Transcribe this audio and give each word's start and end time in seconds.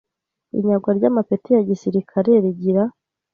Inyagwa 0.57 0.89
ry 0.97 1.05
amapeti 1.09 1.49
ya 1.55 1.61
gisirikare 1.69 2.31
rigira 2.43 2.83